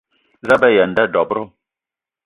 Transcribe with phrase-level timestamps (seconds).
[0.47, 1.43] Za a be aya a nda dob-ro?